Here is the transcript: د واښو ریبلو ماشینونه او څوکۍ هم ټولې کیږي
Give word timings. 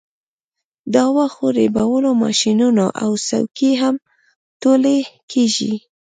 د 0.93 0.95
واښو 1.15 1.45
ریبلو 1.57 2.11
ماشینونه 2.23 2.85
او 3.03 3.11
څوکۍ 3.27 3.71
هم 3.81 3.95
ټولې 4.61 4.97
کیږي 5.31 5.73